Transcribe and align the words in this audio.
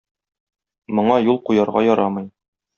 Моңа 1.01 1.19
юл 1.27 1.39
куярга 1.51 1.87
ярамый. 1.93 2.29